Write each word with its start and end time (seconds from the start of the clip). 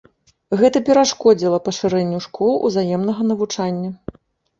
Гэта 0.59 0.77
перашкодзіла 0.87 1.59
пашырэнню 1.67 2.19
школ 2.27 2.57
узаемнага 2.71 3.21
навучання. 3.33 3.91